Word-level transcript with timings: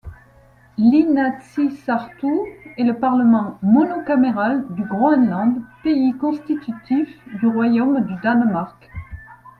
L'Inatsisartut 0.79 2.39
est 2.75 2.83
le 2.83 2.95
parlement 2.97 3.59
monocaméral 3.61 4.65
du 4.73 4.83
Groenland, 4.83 5.61
pays 5.83 6.13
constitutif 6.13 7.07
du 7.39 7.45
royaume 7.45 8.03
du 8.05 8.15
Danemark. 8.23 8.89